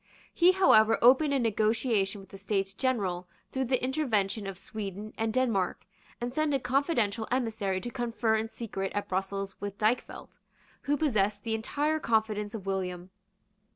He 0.33 0.53
however 0.53 0.97
opened 0.99 1.31
a 1.31 1.37
negotiation 1.37 2.21
with 2.21 2.31
the 2.31 2.39
States 2.39 2.73
General 2.73 3.27
through 3.51 3.65
the 3.65 3.83
intervention 3.83 4.47
of 4.47 4.57
Sweden 4.57 5.13
and 5.15 5.31
Denmark, 5.31 5.85
and 6.19 6.33
sent 6.33 6.55
a 6.55 6.59
confidential 6.59 7.27
emissary 7.29 7.79
to 7.81 7.91
confer 7.91 8.33
in 8.35 8.49
secret 8.49 8.91
at 8.95 9.07
Brussels 9.07 9.55
with 9.61 9.77
Dykvelt, 9.77 10.39
who 10.89 10.97
possessed 10.97 11.43
the 11.43 11.53
entire 11.53 11.99
confidence 11.99 12.55
of 12.55 12.65
William. 12.65 13.11